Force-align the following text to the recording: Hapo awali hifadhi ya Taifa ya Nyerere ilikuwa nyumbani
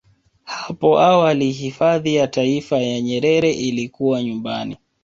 Hapo 0.43 0.99
awali 0.99 1.51
hifadhi 1.51 2.15
ya 2.15 2.27
Taifa 2.27 2.77
ya 2.79 3.01
Nyerere 3.01 3.51
ilikuwa 3.53 4.23
nyumbani 4.23 4.77